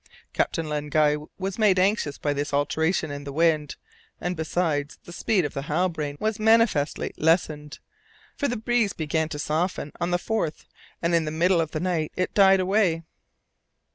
[0.33, 3.75] Captain Len Guy was made anxious by this alteration in the wind,
[4.19, 7.77] and besides, the speed of the Halbrane was manifestly lessened,
[8.35, 10.65] for the breeze began to soften on the 4th,
[11.03, 13.03] and in the middle of the night it died away.